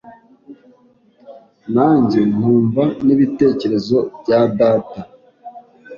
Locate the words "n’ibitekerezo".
3.05-3.97